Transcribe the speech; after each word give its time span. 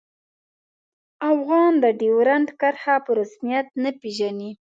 افغانان 1.31 1.73
د 1.83 1.85
ډیورنډ 1.99 2.47
کرښه 2.61 2.95
په 3.05 3.11
رسمیت 3.19 3.67
نه 3.83 3.91
پيژني 3.99 4.49